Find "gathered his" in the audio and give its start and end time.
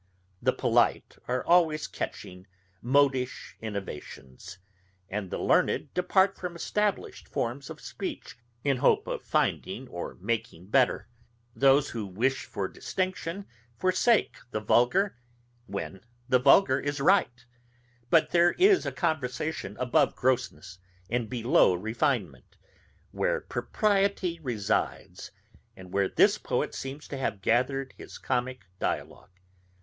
27.43-28.17